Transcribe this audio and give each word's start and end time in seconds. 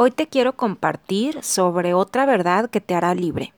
Hoy 0.00 0.12
te 0.12 0.28
quiero 0.28 0.52
compartir 0.52 1.42
sobre 1.42 1.92
otra 1.92 2.24
verdad 2.24 2.70
que 2.70 2.80
te 2.80 2.94
hará 2.94 3.16
libre. 3.16 3.52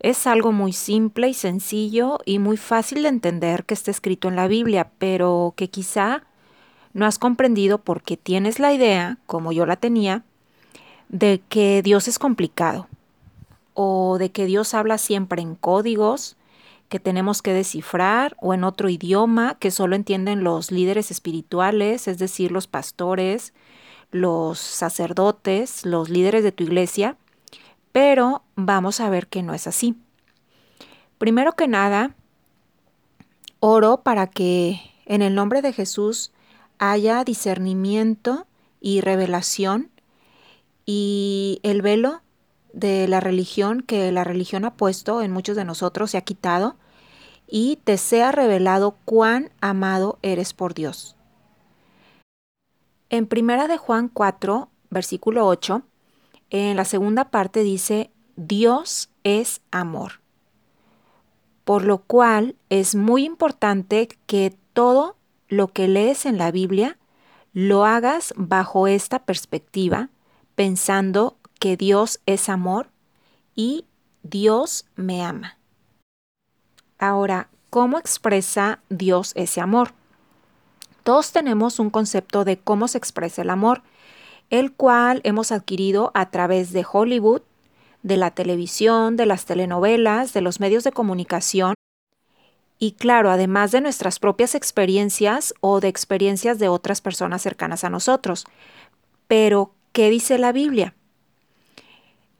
Es 0.00 0.26
algo 0.26 0.50
muy 0.50 0.72
simple 0.72 1.28
y 1.28 1.34
sencillo 1.34 2.18
y 2.24 2.40
muy 2.40 2.56
fácil 2.56 3.04
de 3.04 3.10
entender 3.10 3.64
que 3.64 3.74
está 3.74 3.92
escrito 3.92 4.26
en 4.26 4.34
la 4.34 4.48
Biblia, 4.48 4.90
pero 4.98 5.54
que 5.56 5.70
quizá 5.70 6.24
no 6.94 7.06
has 7.06 7.20
comprendido 7.20 7.78
porque 7.78 8.16
tienes 8.16 8.58
la 8.58 8.72
idea, 8.72 9.18
como 9.26 9.52
yo 9.52 9.66
la 9.66 9.76
tenía, 9.76 10.24
de 11.10 11.40
que 11.48 11.80
Dios 11.82 12.08
es 12.08 12.18
complicado 12.18 12.88
o 13.72 14.18
de 14.18 14.32
que 14.32 14.46
Dios 14.46 14.74
habla 14.74 14.98
siempre 14.98 15.42
en 15.42 15.54
códigos 15.54 16.36
que 16.88 16.98
tenemos 16.98 17.40
que 17.40 17.52
descifrar 17.52 18.36
o 18.40 18.52
en 18.52 18.64
otro 18.64 18.88
idioma 18.88 19.58
que 19.60 19.70
solo 19.70 19.94
entienden 19.94 20.42
los 20.42 20.72
líderes 20.72 21.12
espirituales, 21.12 22.08
es 22.08 22.18
decir, 22.18 22.50
los 22.50 22.66
pastores, 22.66 23.52
los 24.14 24.60
sacerdotes, 24.60 25.84
los 25.84 26.08
líderes 26.08 26.44
de 26.44 26.52
tu 26.52 26.62
iglesia, 26.62 27.16
pero 27.90 28.44
vamos 28.54 29.00
a 29.00 29.10
ver 29.10 29.26
que 29.26 29.42
no 29.42 29.54
es 29.54 29.66
así. 29.66 29.96
Primero 31.18 31.54
que 31.54 31.66
nada, 31.66 32.14
oro 33.58 34.02
para 34.04 34.28
que 34.28 34.80
en 35.06 35.20
el 35.20 35.34
nombre 35.34 35.62
de 35.62 35.72
Jesús 35.72 36.30
haya 36.78 37.24
discernimiento 37.24 38.46
y 38.80 39.00
revelación 39.00 39.90
y 40.86 41.58
el 41.64 41.82
velo 41.82 42.22
de 42.72 43.08
la 43.08 43.18
religión 43.18 43.82
que 43.82 44.12
la 44.12 44.22
religión 44.22 44.64
ha 44.64 44.74
puesto 44.74 45.22
en 45.22 45.32
muchos 45.32 45.56
de 45.56 45.64
nosotros 45.64 46.12
se 46.12 46.18
ha 46.18 46.20
quitado 46.20 46.76
y 47.48 47.80
te 47.82 47.98
sea 47.98 48.30
revelado 48.30 48.96
cuán 49.04 49.50
amado 49.60 50.20
eres 50.22 50.52
por 50.52 50.72
Dios. 50.72 51.16
En 53.14 53.28
primera 53.28 53.68
de 53.68 53.78
Juan 53.78 54.08
4, 54.08 54.70
versículo 54.90 55.46
8, 55.46 55.82
en 56.50 56.76
la 56.76 56.84
segunda 56.84 57.30
parte 57.30 57.62
dice, 57.62 58.10
Dios 58.34 59.08
es 59.22 59.60
amor. 59.70 60.20
Por 61.62 61.84
lo 61.84 61.98
cual 61.98 62.56
es 62.70 62.96
muy 62.96 63.24
importante 63.24 64.08
que 64.26 64.58
todo 64.72 65.16
lo 65.46 65.68
que 65.68 65.86
lees 65.86 66.26
en 66.26 66.38
la 66.38 66.50
Biblia 66.50 66.98
lo 67.52 67.84
hagas 67.84 68.34
bajo 68.36 68.88
esta 68.88 69.20
perspectiva, 69.20 70.10
pensando 70.56 71.36
que 71.60 71.76
Dios 71.76 72.18
es 72.26 72.48
amor 72.48 72.90
y 73.54 73.84
Dios 74.24 74.86
me 74.96 75.22
ama. 75.22 75.56
Ahora, 76.98 77.48
¿cómo 77.70 77.96
expresa 78.00 78.80
Dios 78.88 79.30
ese 79.36 79.60
amor? 79.60 79.92
Todos 81.04 81.32
tenemos 81.32 81.78
un 81.78 81.90
concepto 81.90 82.44
de 82.44 82.58
cómo 82.58 82.88
se 82.88 82.96
expresa 82.96 83.42
el 83.42 83.50
amor, 83.50 83.82
el 84.48 84.72
cual 84.72 85.20
hemos 85.24 85.52
adquirido 85.52 86.10
a 86.14 86.30
través 86.30 86.72
de 86.72 86.84
Hollywood, 86.90 87.42
de 88.02 88.16
la 88.16 88.30
televisión, 88.30 89.16
de 89.16 89.26
las 89.26 89.44
telenovelas, 89.44 90.32
de 90.32 90.40
los 90.40 90.60
medios 90.60 90.82
de 90.82 90.92
comunicación 90.92 91.74
y 92.78 92.92
claro, 92.92 93.30
además 93.30 93.70
de 93.70 93.82
nuestras 93.82 94.18
propias 94.18 94.54
experiencias 94.54 95.54
o 95.60 95.80
de 95.80 95.88
experiencias 95.88 96.58
de 96.58 96.68
otras 96.68 97.02
personas 97.02 97.42
cercanas 97.42 97.84
a 97.84 97.90
nosotros. 97.90 98.46
Pero, 99.28 99.72
¿qué 99.92 100.08
dice 100.08 100.38
la 100.38 100.52
Biblia? 100.52 100.94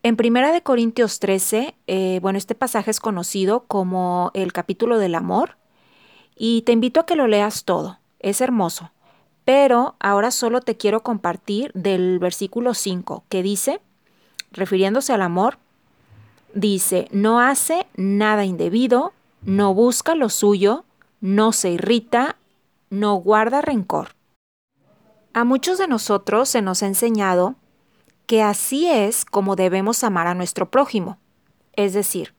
En 0.03 0.17
Primera 0.17 0.53
de 0.53 0.63
Corintios 0.63 1.19
13, 1.19 1.75
eh, 1.87 2.19
bueno, 2.23 2.39
este 2.39 2.55
pasaje 2.55 2.91
es 2.91 3.01
conocido 3.01 3.65
como 3.67 4.31
el 4.33 4.55
capítulo 4.55 4.99
del 4.99 5.15
amor 5.15 5.57
y 6.35 6.63
te 6.63 6.73
invito 6.73 7.01
a 7.01 7.07
que 7.07 7.17
lo 7.17 7.27
leas 7.27 7.65
todo 7.65 7.99
es 8.25 8.41
hermoso. 8.41 8.91
Pero 9.45 9.95
ahora 10.01 10.31
solo 10.31 10.63
te 10.63 10.77
quiero 10.77 11.03
compartir 11.03 11.71
del 11.75 12.19
versículo 12.19 12.75
5 12.75 13.25
que 13.29 13.43
dice, 13.43 13.81
refiriéndose 14.51 15.13
al 15.13 15.23
amor, 15.23 15.59
dice, 16.55 17.09
no 17.13 17.41
hace 17.41 17.87
nada 17.97 18.45
indebido, 18.45 19.13
no 19.43 19.75
busca 19.75 20.15
lo 20.15 20.31
suyo, 20.31 20.85
no 21.21 21.53
se 21.53 21.71
irrita, 21.71 22.37
no 22.89 23.17
guarda 23.17 23.61
rencor. 23.61 24.09
A 25.35 25.45
muchos 25.45 25.79
de 25.79 25.89
nosotros 25.89 26.49
se 26.49 26.63
nos 26.63 26.83
ha 26.83 26.87
enseñado 26.87 27.57
que 28.27 28.43
así 28.43 28.89
es 28.89 29.27
como 29.27 29.57
debemos 29.57 30.03
amar 30.03 30.27
a 30.27 30.35
nuestro 30.35 30.71
prójimo, 30.71 31.19
es 31.75 31.93
decir, 31.93 32.33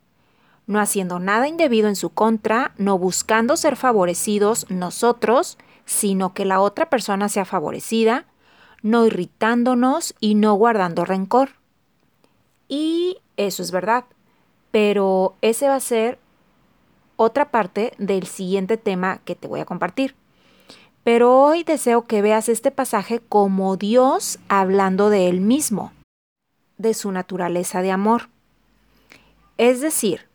no 0.66 0.80
haciendo 0.80 1.20
nada 1.20 1.48
indebido 1.48 1.88
en 1.88 1.96
su 1.96 2.10
contra, 2.10 2.74
no 2.78 2.98
buscando 2.98 3.56
ser 3.58 3.76
favorecidos 3.76 4.66
nosotros, 4.70 5.60
sino 5.86 6.34
que 6.34 6.46
la 6.46 6.60
otra 6.60 6.90
persona 6.90 7.30
sea 7.30 7.46
favorecida, 7.46 8.26
no 8.82 9.06
irritándonos 9.06 10.16
y 10.20 10.36
no 10.36 10.54
guardando 10.56 11.06
rencor. 11.06 11.52
Y 12.68 13.18
eso 13.38 13.62
es 13.64 13.72
verdad, 13.72 14.06
pero 14.72 15.36
ese 15.42 15.68
va 15.68 15.76
a 15.76 15.80
ser 15.80 16.20
otra 17.16 17.52
parte 17.52 17.94
del 17.98 18.28
siguiente 18.28 18.78
tema 18.78 19.20
que 19.26 19.36
te 19.36 19.48
voy 19.48 19.60
a 19.60 19.66
compartir. 19.66 20.16
Pero 21.04 21.40
hoy 21.40 21.64
deseo 21.64 22.06
que 22.06 22.22
veas 22.22 22.50
este 22.50 22.72
pasaje 22.72 23.20
como 23.20 23.78
Dios 23.78 24.40
hablando 24.50 25.10
de 25.10 25.30
Él 25.30 25.40
mismo, 25.40 25.94
de 26.78 26.94
su 26.94 27.12
naturaleza 27.12 27.82
de 27.82 27.92
amor. 27.92 28.30
Es 29.58 29.82
decir, 29.82 30.28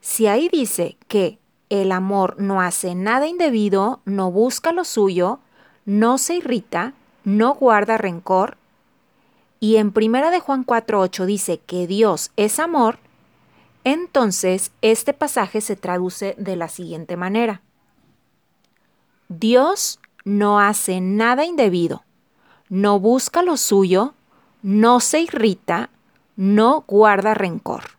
si 0.00 0.26
ahí 0.26 0.48
dice 0.48 0.96
que 1.08 1.38
el 1.70 1.92
amor 1.92 2.36
no 2.38 2.60
hace 2.60 2.94
nada 2.94 3.26
indebido, 3.26 4.00
no 4.04 4.30
busca 4.30 4.72
lo 4.72 4.84
suyo, 4.84 5.40
no 5.84 6.18
se 6.18 6.36
irrita, 6.36 6.94
no 7.24 7.54
guarda 7.54 7.98
rencor. 7.98 8.56
Y 9.60 9.76
en 9.76 9.92
primera 9.92 10.30
de 10.30 10.40
Juan 10.40 10.64
4:8 10.64 11.26
dice 11.26 11.58
que 11.58 11.86
Dios 11.86 12.30
es 12.36 12.58
amor, 12.58 12.98
entonces 13.84 14.70
este 14.82 15.12
pasaje 15.12 15.60
se 15.60 15.76
traduce 15.76 16.34
de 16.38 16.56
la 16.56 16.68
siguiente 16.68 17.16
manera. 17.16 17.62
Dios 19.28 20.00
no 20.24 20.60
hace 20.60 21.00
nada 21.00 21.44
indebido, 21.44 22.04
no 22.68 23.00
busca 23.00 23.42
lo 23.42 23.56
suyo, 23.56 24.14
no 24.62 25.00
se 25.00 25.20
irrita, 25.20 25.90
no 26.36 26.84
guarda 26.86 27.34
rencor. 27.34 27.98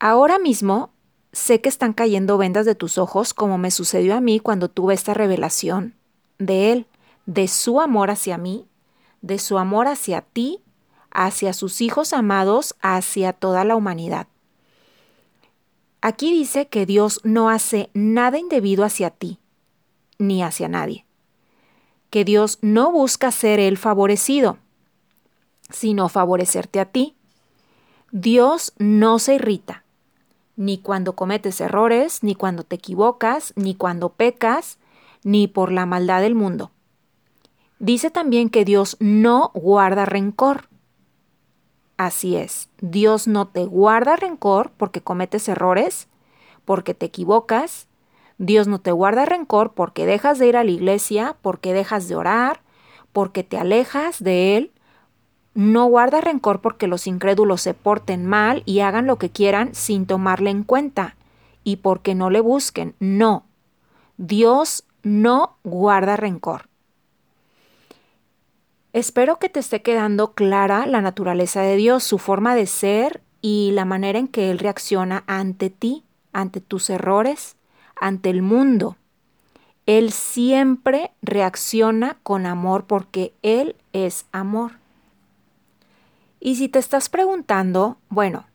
Ahora 0.00 0.38
mismo 0.38 0.90
Sé 1.38 1.60
que 1.60 1.68
están 1.68 1.92
cayendo 1.92 2.36
vendas 2.36 2.66
de 2.66 2.74
tus 2.74 2.98
ojos 2.98 3.32
como 3.32 3.58
me 3.58 3.70
sucedió 3.70 4.16
a 4.16 4.20
mí 4.20 4.40
cuando 4.40 4.68
tuve 4.68 4.92
esta 4.92 5.14
revelación 5.14 5.94
de 6.40 6.72
Él, 6.72 6.86
de 7.26 7.46
su 7.46 7.80
amor 7.80 8.10
hacia 8.10 8.36
mí, 8.38 8.66
de 9.22 9.38
su 9.38 9.56
amor 9.56 9.86
hacia 9.86 10.22
ti, 10.22 10.60
hacia 11.12 11.52
sus 11.52 11.80
hijos 11.80 12.12
amados, 12.12 12.74
hacia 12.82 13.32
toda 13.32 13.64
la 13.64 13.76
humanidad. 13.76 14.26
Aquí 16.00 16.32
dice 16.32 16.66
que 16.66 16.86
Dios 16.86 17.20
no 17.22 17.50
hace 17.50 17.88
nada 17.94 18.36
indebido 18.36 18.84
hacia 18.84 19.10
ti, 19.10 19.38
ni 20.18 20.42
hacia 20.42 20.66
nadie. 20.66 21.06
Que 22.10 22.24
Dios 22.24 22.58
no 22.62 22.90
busca 22.90 23.30
ser 23.30 23.60
Él 23.60 23.78
favorecido, 23.78 24.58
sino 25.70 26.08
favorecerte 26.08 26.80
a 26.80 26.86
ti. 26.86 27.14
Dios 28.10 28.72
no 28.78 29.20
se 29.20 29.36
irrita 29.36 29.84
ni 30.58 30.78
cuando 30.78 31.14
cometes 31.14 31.60
errores, 31.60 32.24
ni 32.24 32.34
cuando 32.34 32.64
te 32.64 32.76
equivocas, 32.76 33.52
ni 33.54 33.76
cuando 33.76 34.08
pecas, 34.08 34.78
ni 35.22 35.46
por 35.46 35.70
la 35.70 35.86
maldad 35.86 36.20
del 36.20 36.34
mundo. 36.34 36.72
Dice 37.78 38.10
también 38.10 38.50
que 38.50 38.64
Dios 38.64 38.96
no 38.98 39.52
guarda 39.54 40.04
rencor. 40.04 40.68
Así 41.96 42.34
es, 42.34 42.70
Dios 42.80 43.28
no 43.28 43.46
te 43.46 43.66
guarda 43.66 44.16
rencor 44.16 44.72
porque 44.76 45.00
cometes 45.00 45.48
errores, 45.48 46.08
porque 46.64 46.92
te 46.92 47.06
equivocas. 47.06 47.86
Dios 48.36 48.66
no 48.66 48.80
te 48.80 48.90
guarda 48.90 49.26
rencor 49.26 49.74
porque 49.74 50.06
dejas 50.06 50.40
de 50.40 50.48
ir 50.48 50.56
a 50.56 50.64
la 50.64 50.72
iglesia, 50.72 51.36
porque 51.40 51.72
dejas 51.72 52.08
de 52.08 52.16
orar, 52.16 52.62
porque 53.12 53.44
te 53.44 53.58
alejas 53.58 54.22
de 54.22 54.56
Él, 54.56 54.72
no 55.58 55.86
guarda 55.86 56.20
rencor 56.20 56.60
porque 56.60 56.86
los 56.86 57.08
incrédulos 57.08 57.62
se 57.62 57.74
porten 57.74 58.24
mal 58.24 58.62
y 58.64 58.78
hagan 58.78 59.08
lo 59.08 59.18
que 59.18 59.30
quieran 59.30 59.74
sin 59.74 60.06
tomarle 60.06 60.50
en 60.50 60.62
cuenta 60.62 61.16
y 61.64 61.78
porque 61.78 62.14
no 62.14 62.30
le 62.30 62.38
busquen. 62.40 62.94
No. 63.00 63.44
Dios 64.18 64.84
no 65.02 65.56
guarda 65.64 66.14
rencor. 66.14 66.68
Espero 68.92 69.40
que 69.40 69.48
te 69.48 69.58
esté 69.58 69.82
quedando 69.82 70.32
clara 70.32 70.86
la 70.86 71.00
naturaleza 71.00 71.60
de 71.62 71.74
Dios, 71.74 72.04
su 72.04 72.18
forma 72.18 72.54
de 72.54 72.66
ser 72.66 73.20
y 73.42 73.72
la 73.72 73.84
manera 73.84 74.20
en 74.20 74.28
que 74.28 74.52
Él 74.52 74.60
reacciona 74.60 75.24
ante 75.26 75.70
ti, 75.70 76.04
ante 76.32 76.60
tus 76.60 76.88
errores, 76.88 77.56
ante 78.00 78.30
el 78.30 78.42
mundo. 78.42 78.96
Él 79.86 80.12
siempre 80.12 81.10
reacciona 81.20 82.16
con 82.22 82.46
amor 82.46 82.84
porque 82.84 83.34
Él 83.42 83.74
es 83.92 84.26
amor. 84.30 84.77
Y 86.40 86.56
si 86.56 86.68
te 86.68 86.78
estás 86.78 87.08
preguntando, 87.08 87.98
bueno, 88.08 88.46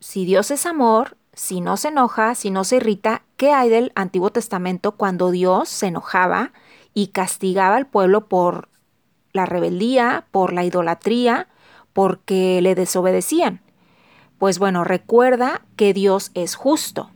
si 0.00 0.24
Dios 0.24 0.50
es 0.50 0.66
amor, 0.66 1.16
si 1.32 1.60
no 1.60 1.76
se 1.76 1.88
enoja, 1.88 2.34
si 2.34 2.50
no 2.50 2.64
se 2.64 2.76
irrita, 2.76 3.22
¿qué 3.36 3.52
hay 3.52 3.68
del 3.68 3.92
Antiguo 3.94 4.30
Testamento 4.30 4.92
cuando 4.92 5.30
Dios 5.30 5.68
se 5.68 5.88
enojaba 5.88 6.52
y 6.94 7.08
castigaba 7.08 7.76
al 7.76 7.86
pueblo 7.86 8.26
por 8.26 8.68
la 9.36 9.46
rebeldía, 9.46 10.26
por 10.32 10.52
la 10.52 10.64
idolatría, 10.64 11.46
porque 11.92 12.60
le 12.62 12.74
desobedecían. 12.74 13.60
Pues 14.38 14.58
bueno, 14.58 14.82
recuerda 14.82 15.62
que 15.76 15.94
Dios 15.94 16.30
es 16.34 16.56
justo. 16.56 17.10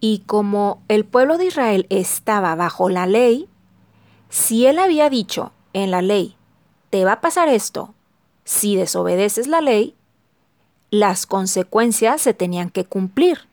Y 0.00 0.24
como 0.26 0.82
el 0.88 1.04
pueblo 1.04 1.38
de 1.38 1.46
Israel 1.46 1.86
estaba 1.90 2.54
bajo 2.54 2.88
la 2.88 3.06
ley, 3.06 3.48
si 4.28 4.66
él 4.66 4.78
había 4.78 5.10
dicho 5.10 5.52
en 5.72 5.90
la 5.90 6.02
ley, 6.02 6.36
te 6.90 7.04
va 7.04 7.12
a 7.12 7.20
pasar 7.20 7.48
esto, 7.48 7.94
si 8.50 8.74
desobedeces 8.74 9.46
la 9.46 9.60
ley, 9.60 9.94
las 10.90 11.24
consecuencias 11.24 12.20
se 12.20 12.34
tenían 12.34 12.68
que 12.68 12.84
cumplir. 12.84 13.46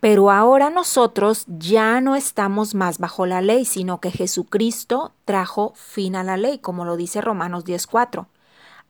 Pero 0.00 0.30
ahora 0.30 0.68
nosotros 0.68 1.46
ya 1.46 1.98
no 2.02 2.14
estamos 2.14 2.74
más 2.74 2.98
bajo 2.98 3.24
la 3.24 3.40
ley, 3.40 3.64
sino 3.64 4.00
que 4.00 4.10
Jesucristo 4.10 5.12
trajo 5.24 5.72
fin 5.76 6.14
a 6.14 6.24
la 6.24 6.36
ley, 6.36 6.58
como 6.58 6.84
lo 6.84 6.98
dice 6.98 7.22
Romanos 7.22 7.64
10.4. 7.64 8.26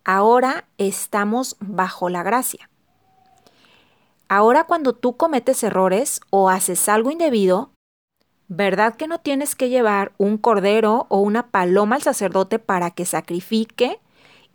Ahora 0.04 0.64
estamos 0.76 1.56
bajo 1.60 2.08
la 2.08 2.24
gracia. 2.24 2.68
Ahora 4.28 4.64
cuando 4.64 4.92
tú 4.92 5.16
cometes 5.16 5.62
errores 5.62 6.20
o 6.30 6.50
haces 6.50 6.88
algo 6.88 7.12
indebido, 7.12 7.70
¿verdad 8.48 8.96
que 8.96 9.06
no 9.06 9.20
tienes 9.20 9.54
que 9.54 9.68
llevar 9.68 10.14
un 10.18 10.36
cordero 10.36 11.06
o 11.10 11.20
una 11.20 11.46
paloma 11.46 11.94
al 11.94 12.02
sacerdote 12.02 12.58
para 12.58 12.90
que 12.90 13.04
sacrifique 13.04 14.00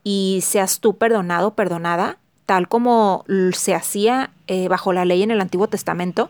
y 0.09 0.39
seas 0.42 0.80
tú 0.80 0.95
perdonado, 0.95 1.54
perdonada, 1.54 2.18
tal 2.45 2.69
como 2.69 3.25
se 3.51 3.75
hacía 3.75 4.31
eh, 4.48 4.69
bajo 4.69 4.94
la 4.94 5.04
ley 5.04 5.21
en 5.21 5.31
el 5.31 5.42
Antiguo 5.42 5.68
Testamento? 5.68 6.30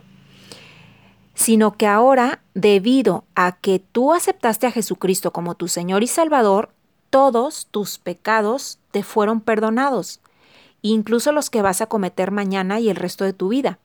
Sino 1.35 1.77
que 1.77 1.85
ahora, 1.85 2.41
debido 2.55 3.25
a 3.35 3.51
que 3.51 3.77
tú 3.77 4.13
aceptaste 4.13 4.65
a 4.65 4.71
Jesucristo 4.71 5.31
como 5.31 5.53
tu 5.53 5.67
Señor 5.67 6.01
y 6.01 6.07
Salvador, 6.07 6.71
todos 7.11 7.67
tus 7.69 7.99
pecados 7.99 8.79
te 8.89 9.03
fueron 9.03 9.41
perdonados, 9.41 10.21
incluso 10.81 11.31
los 11.31 11.51
que 11.51 11.61
vas 11.61 11.79
a 11.79 11.85
cometer 11.85 12.31
mañana 12.31 12.79
y 12.79 12.89
el 12.89 12.95
resto 12.95 13.25
de 13.25 13.33
tu 13.33 13.49
vida. 13.49 13.77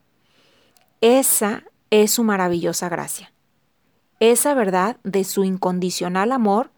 Esa 1.03 1.65
es 1.91 2.13
su 2.13 2.25
maravillosa 2.25 2.89
gracia. 2.89 3.31
Esa 4.21 4.55
verdad 4.55 4.97
de 5.05 5.25
su 5.25 5.45
incondicional 5.45 6.33
amor 6.33 6.71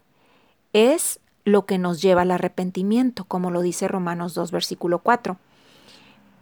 es 0.73 1.21
lo 1.45 1.65
que 1.65 1.77
nos 1.77 2.01
lleva 2.01 2.23
al 2.23 2.31
arrepentimiento, 2.31 3.23
como 3.23 3.51
lo 3.51 3.61
dice 3.61 3.87
Romanos 3.87 4.33
2, 4.33 4.51
versículo 4.51 4.99
4. 4.99 5.37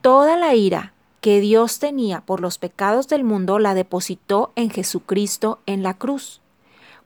Toda 0.01 0.37
la 0.37 0.55
ira 0.55 0.93
que 1.21 1.39
Dios 1.39 1.79
tenía 1.79 2.21
por 2.21 2.41
los 2.41 2.57
pecados 2.57 3.07
del 3.07 3.23
mundo 3.23 3.59
la 3.59 3.75
depositó 3.75 4.51
en 4.55 4.69
Jesucristo 4.69 5.59
en 5.65 5.83
la 5.83 5.93
cruz. 5.93 6.41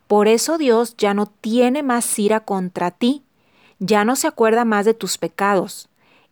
Por 0.08 0.28
eso 0.28 0.58
Dios 0.58 0.96
ya 0.98 1.14
no 1.14 1.26
tiene 1.26 1.84
más 1.84 2.18
ira 2.18 2.40
contra 2.40 2.92
ti, 2.92 3.24
ya 3.80 4.06
no 4.06 4.16
se 4.16 4.28
acuerda 4.28 4.64
más 4.64 4.86
de 4.86 4.94
tus 4.94 5.18
pecados. 5.18 5.90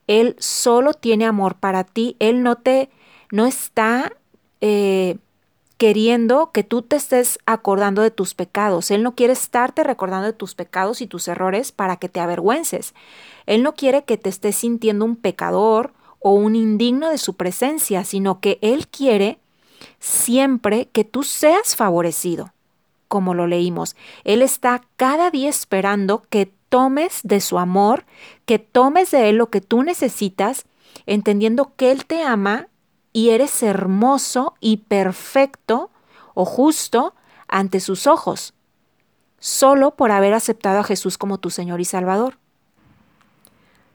Él 0.08 0.36
solo 0.40 0.94
tiene 0.94 1.26
amor 1.26 1.56
para 1.56 1.84
ti, 1.84 2.16
Él 2.20 2.42
no 2.42 2.56
te, 2.56 2.90
no 3.32 3.46
está 3.46 4.14
eh, 4.62 5.18
queriendo 5.78 6.52
que 6.52 6.64
tú 6.64 6.82
te 6.82 6.96
estés 6.96 7.40
acordando 7.46 8.02
de 8.02 8.12
tus 8.12 8.34
pecados. 8.34 8.92
Él 8.92 9.04
no 9.04 9.16
quiere 9.16 9.34
estarte 9.34 9.84
recordando 9.84 10.28
de 10.28 10.34
tus 10.34 10.56
pecados 10.56 11.02
y 11.02 11.08
tus 11.08 11.28
errores 11.28 11.72
para 11.72 11.98
que 11.98 12.10
te 12.10 12.20
avergüences. 12.20 12.94
Él 13.46 13.64
no 13.64 13.74
quiere 13.76 14.04
que 14.04 14.18
te 14.18 14.30
estés 14.30 14.56
sintiendo 14.56 15.06
un 15.06 15.16
pecador 15.16 15.94
o 16.20 16.32
un 16.32 16.56
indigno 16.56 17.10
de 17.10 17.18
su 17.18 17.36
presencia, 17.36 18.04
sino 18.04 18.40
que 18.40 18.58
Él 18.62 18.88
quiere 18.88 19.38
siempre 20.00 20.88
que 20.92 21.04
tú 21.04 21.24
seas 21.24 21.76
favorecido 21.76 22.52
como 23.08 23.34
lo 23.34 23.48
leímos. 23.48 23.96
Él 24.24 24.42
está 24.42 24.82
cada 24.96 25.30
día 25.30 25.50
esperando 25.50 26.24
que 26.30 26.52
tomes 26.70 27.20
de 27.24 27.40
su 27.40 27.60
amor, 27.60 28.06
que 28.46 28.60
tomes 28.60 29.12
de 29.12 29.30
Él 29.30 29.38
lo 29.38 29.50
que 29.50 29.62
tú 29.62 29.84
necesitas, 29.84 30.66
entendiendo 31.06 31.74
que 31.76 31.92
Él 31.92 32.06
te 32.06 32.24
ama 32.24 32.68
y 33.16 33.30
eres 33.30 33.64
hermoso 33.64 34.56
y 34.60 34.76
perfecto 34.76 35.90
o 36.34 36.44
justo 36.44 37.16
ante 37.48 37.80
sus 37.80 38.08
ojos, 38.08 38.54
solo 39.40 39.92
por 39.92 40.12
haber 40.12 40.34
aceptado 40.34 40.80
a 40.80 40.84
Jesús 40.84 41.18
como 41.18 41.38
tu 41.38 41.50
Señor 41.50 41.80
y 41.80 41.86
Salvador. 41.86 42.38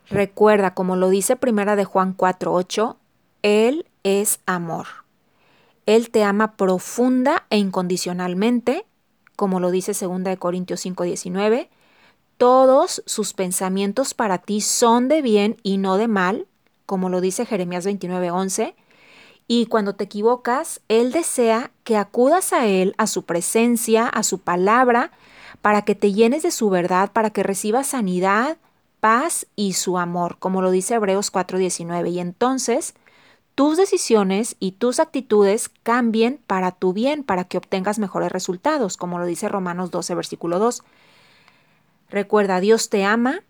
Recuerda, 0.09 0.73
como 0.73 0.97
lo 0.97 1.11
dice 1.11 1.37
primera 1.37 1.77
de 1.77 1.85
Juan 1.85 2.17
4:8, 2.17 2.97
Él 3.43 3.85
es 4.05 4.41
amor. 4.47 4.87
Él 5.85 6.09
te 6.09 6.25
ama 6.25 6.57
profunda 6.57 7.45
e 7.51 7.59
incondicionalmente 7.59 8.87
como 9.37 9.61
lo 9.61 9.71
dice 9.71 9.93
2 9.93 10.39
Corintios 10.39 10.81
5:19, 10.81 11.69
todos 12.39 13.03
sus 13.05 13.35
pensamientos 13.35 14.15
para 14.15 14.39
ti 14.39 14.63
son 14.63 15.09
de 15.09 15.21
bien 15.21 15.59
y 15.63 15.77
no 15.77 15.99
de 15.99 16.09
mal, 16.09 16.47
como 16.87 17.11
lo 17.11 17.21
dice 17.21 17.45
Jeremías 17.45 17.87
29:11, 17.87 18.75
y 19.53 19.67
cuando 19.67 19.97
te 19.97 20.05
equivocas, 20.05 20.81
Él 20.87 21.11
desea 21.11 21.73
que 21.83 21.97
acudas 21.97 22.53
a 22.53 22.69
Él, 22.69 22.95
a 22.99 23.09
su 23.09 23.25
presencia, 23.25 24.07
a 24.07 24.23
su 24.23 24.39
palabra, 24.39 25.11
para 25.61 25.83
que 25.83 25.97
te 25.97 26.13
llenes 26.13 26.45
de 26.45 26.53
su 26.53 26.71
verdad, 26.71 27.11
para 27.11 27.31
que 27.31 27.43
recibas 27.43 27.89
sanidad, 27.89 28.59
paz 29.01 29.49
y 29.57 29.73
su 29.73 29.99
amor, 29.99 30.37
como 30.39 30.63
lo 30.63 30.71
dice 30.71 30.95
Hebreos 30.95 31.33
4:19. 31.33 32.11
Y 32.11 32.21
entonces 32.21 32.95
tus 33.57 33.77
decisiones 33.77 34.55
y 34.61 34.71
tus 34.71 35.01
actitudes 35.01 35.69
cambien 35.83 36.39
para 36.47 36.71
tu 36.71 36.93
bien, 36.93 37.25
para 37.25 37.43
que 37.43 37.59
obtengas 37.59 37.99
mejores 37.99 38.31
resultados, 38.31 38.97
como 38.97 39.19
lo 39.19 39.27
dice 39.27 39.49
Romanos 39.49 39.91
12, 39.91 40.15
versículo 40.15 40.61
2. 40.61 40.85
Recuerda, 42.09 42.61
Dios 42.61 42.89
te 42.89 43.05
ama, 43.05 43.43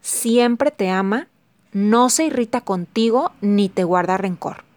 siempre 0.00 0.70
te 0.70 0.88
ama, 0.88 1.28
no 1.72 2.08
se 2.08 2.24
irrita 2.24 2.62
contigo 2.62 3.32
ni 3.42 3.68
te 3.68 3.84
guarda 3.84 4.16
rencor. 4.16 4.71